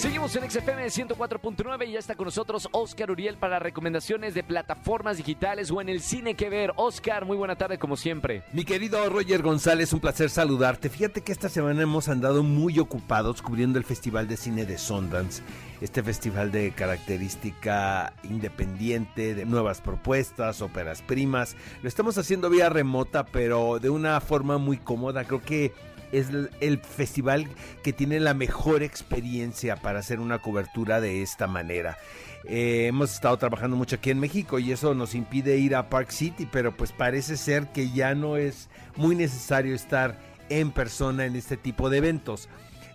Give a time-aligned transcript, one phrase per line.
[0.00, 5.18] Seguimos en XFM 104.9 y ya está con nosotros Oscar Uriel para recomendaciones de plataformas
[5.18, 6.72] digitales o en el cine que ver.
[6.76, 8.42] Oscar, muy buena tarde como siempre.
[8.54, 10.88] Mi querido Roger González, un placer saludarte.
[10.88, 15.42] Fíjate que esta semana hemos andado muy ocupados cubriendo el Festival de Cine de Sundance,
[15.82, 21.56] este festival de característica independiente, de nuevas propuestas, óperas primas.
[21.82, 25.24] Lo estamos haciendo vía remota, pero de una forma muy cómoda.
[25.24, 25.74] Creo que
[26.12, 26.28] es
[26.60, 27.48] el festival
[27.82, 31.96] que tiene la mejor experiencia para hacer una cobertura de esta manera.
[32.44, 36.10] Eh, hemos estado trabajando mucho aquí en México y eso nos impide ir a Park
[36.10, 40.18] City, pero pues parece ser que ya no es muy necesario estar
[40.48, 42.48] en persona en este tipo de eventos.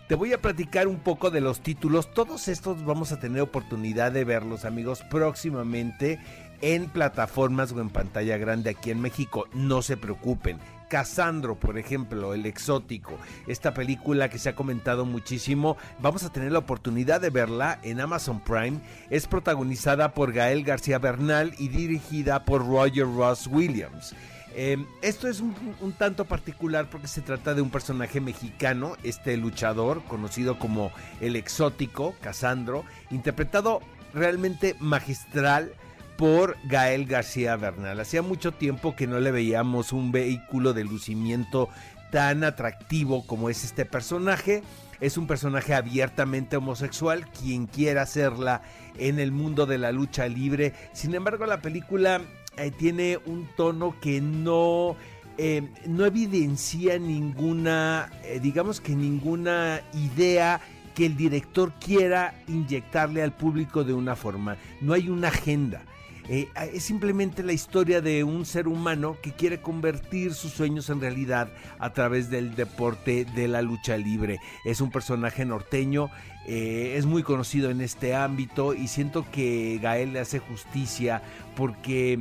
[0.08, 2.14] Te voy a platicar un poco de los títulos.
[2.14, 6.20] Todos estos vamos a tener oportunidad de verlos, amigos, próximamente
[6.62, 9.48] en plataformas o en pantalla grande aquí en México.
[9.54, 10.60] No se preocupen.
[10.90, 13.18] Casandro, por ejemplo, el exótico,
[13.48, 18.00] esta película que se ha comentado muchísimo, vamos a tener la oportunidad de verla en
[18.00, 18.80] Amazon Prime.
[19.10, 24.16] Es protagonizada por Gael García Bernal y dirigida por Roger Ross Williams.
[24.58, 29.36] Em, esto es un, un, tanto particular porque se trata de un personaje mexicano, este
[29.36, 33.82] luchador conocido como el exótico, Casandro, interpretado
[34.14, 35.74] realmente magistral
[36.18, 38.00] por Gael García Bernal.
[38.00, 41.70] Hacía mucho tiempo que no le veíamos un vehículo de lucimiento
[42.12, 44.64] tan atractivo como es este personaje.
[45.02, 48.62] Es un personaje abiertamente homosexual, quien quiera hacerla
[48.98, 50.74] en el mundo de la lucha libre.
[50.94, 52.22] Sin embargo, la película
[52.58, 54.96] eh, tiene un tono que no...
[55.38, 60.62] Eh, no evidencia ninguna, eh, digamos que ninguna idea
[60.96, 64.56] que el director quiera inyectarle al público de una forma.
[64.80, 65.82] No hay una agenda.
[66.28, 71.00] Eh, es simplemente la historia de un ser humano que quiere convertir sus sueños en
[71.00, 74.40] realidad a través del deporte de la lucha libre.
[74.64, 76.10] Es un personaje norteño,
[76.48, 81.22] eh, es muy conocido en este ámbito y siento que Gael le hace justicia
[81.56, 82.20] porque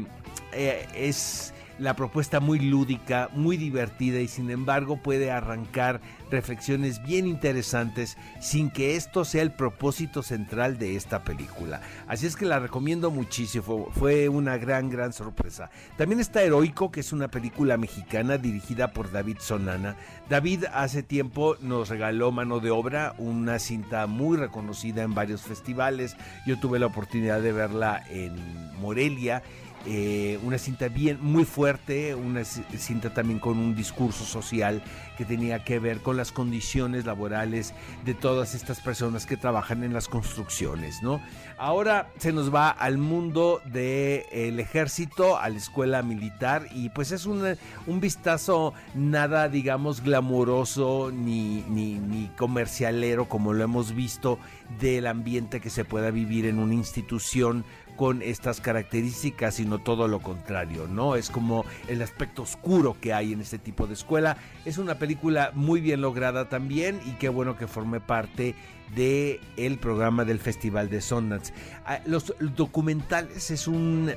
[0.53, 7.27] eh, es la propuesta muy lúdica, muy divertida y sin embargo puede arrancar reflexiones bien
[7.27, 11.81] interesantes sin que esto sea el propósito central de esta película.
[12.07, 15.71] Así es que la recomiendo muchísimo, fue una gran, gran sorpresa.
[15.97, 19.97] También está Heroico, que es una película mexicana dirigida por David Sonana.
[20.29, 26.17] David hace tiempo nos regaló Mano de Obra, una cinta muy reconocida en varios festivales.
[26.47, 28.35] Yo tuve la oportunidad de verla en
[28.81, 29.43] Morelia
[29.87, 34.83] eh, una cinta bien muy fuerte, una cinta también con un discurso social
[35.17, 37.75] que tenía que ver con las condiciones laborales
[38.05, 41.21] de todas estas personas que trabajan en las construcciones, ¿no?
[41.59, 47.27] Ahora se nos va al mundo del ejército, a la escuela militar y pues es
[47.27, 54.39] un vistazo nada, digamos, glamoroso ni, ni, ni comercialero como lo hemos visto
[54.81, 57.65] del ambiente que se pueda vivir en una institución
[57.97, 61.17] con estas características, sino todo lo contrario, ¿no?
[61.17, 64.37] Es como el aspecto oscuro que hay en este tipo de escuela.
[64.65, 68.55] Es una película muy bien lograda también y qué bueno que forme parte
[68.95, 71.53] de el programa del Festival de Sundance.
[71.85, 74.13] Ah, los documentales es un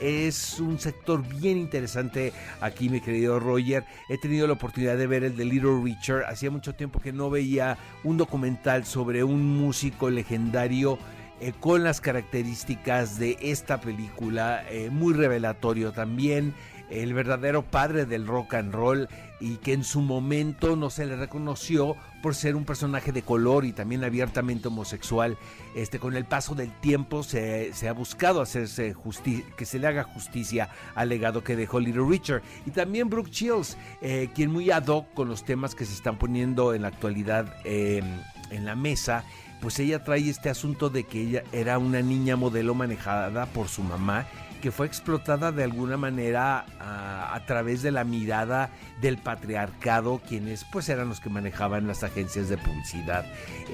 [0.00, 3.84] es un sector bien interesante aquí, mi querido Roger.
[4.08, 6.24] He tenido la oportunidad de ver el de Little Richard.
[6.24, 10.98] Hacía mucho tiempo que no veía un documental sobre un músico legendario
[11.40, 16.54] eh, con las características de esta película, eh, muy revelatorio también,
[16.90, 19.08] el verdadero padre del rock and roll
[19.40, 23.64] y que en su momento no se le reconoció por ser un personaje de color
[23.64, 25.38] y también abiertamente homosexual.
[25.74, 28.94] Este, con el paso del tiempo se, ha buscado hacerse
[29.56, 32.42] que se le haga justicia al legado que dejó Little Richard.
[32.66, 36.18] Y también Brooke Chills, eh, quien muy ad hoc con los temas que se están
[36.18, 38.04] poniendo en la actualidad em,
[38.50, 39.24] en la mesa
[39.60, 43.82] pues ella trae este asunto de que ella era una niña modelo manejada por su
[43.82, 44.26] mamá
[44.60, 48.70] que fue explotada de alguna manera a, través de la mirada
[49.00, 53.24] del patriarcado, quienes pues eran los que manejaban las agencias de publicidad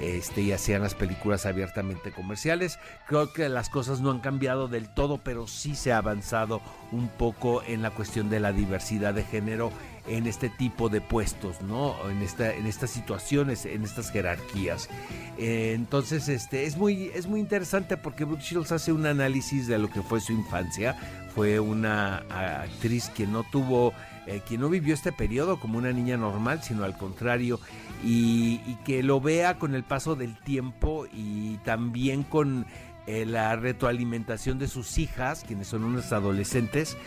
[0.01, 2.79] este, y hacían las películas abiertamente comerciales.
[3.07, 6.61] Creo que las cosas no han cambiado del todo, pero sí se ha avanzado
[6.91, 9.71] un poco en la cuestión de la diversidad de género
[10.07, 11.95] en este tipo de puestos, ¿no?
[12.09, 14.89] En, esta, en estas situaciones, en estas jerarquías.
[15.37, 19.77] Eh, entonces, este, es muy, es muy interesante porque Brooke Shields hace un análisis de
[19.77, 20.95] lo que fue su infancia.
[21.35, 23.93] Fue una actriz que no tuvo,
[24.27, 27.59] eh, que no vivió este periodo como una niña normal, sino al contrario,
[28.03, 32.65] y, que lo vea con el paso del tiempo y también con
[33.07, 36.97] eh, la retroalimentación de sus hijas, quienes son unas adolescentes,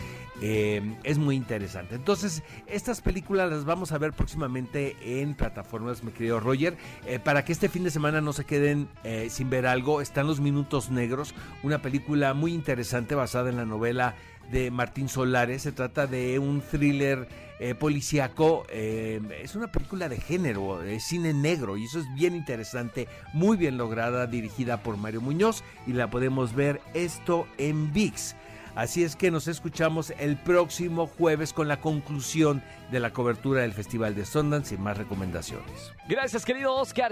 [0.41, 1.93] eh, es muy interesante.
[1.93, 6.75] Entonces, estas películas las vamos a ver próximamente en plataformas, mi querido Roger,
[7.05, 8.89] eh, para que este fin de semana no se queden
[9.29, 10.01] sin ver algo.
[10.01, 14.15] Están Los Minutos Negros, una película muy interesante basada en la novela
[14.51, 15.61] de Martín Solares.
[15.63, 17.27] Se trata de un thriller
[17.59, 18.65] eh, policíaco.
[18.69, 23.55] eh, es una película de género, es cine negro y eso es bien interesante, muy
[23.55, 28.35] bien lograda, dirigida por Mario Muñoz y la podemos ver esto en VIX.
[28.75, 33.73] Así es que nos escuchamos el próximo jueves con la conclusión de la cobertura del
[33.73, 35.91] Festival de Sundance y más recomendaciones.
[36.07, 37.11] Gracias, querido Oscar.